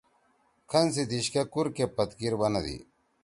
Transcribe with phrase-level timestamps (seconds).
[0.69, 2.77] کھن سی دیِش کے کُور کے پتکیر بنَدی۔